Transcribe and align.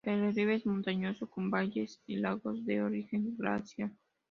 El 0.03 0.19
relieve 0.21 0.55
es 0.55 0.65
montañoso, 0.65 1.29
con 1.29 1.51
valles 1.51 2.01
y 2.07 2.15
lagos 2.15 2.65
de 2.65 2.81
origen 2.81 3.37
glaciar. 3.37 3.91